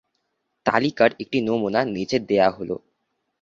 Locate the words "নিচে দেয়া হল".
1.95-2.69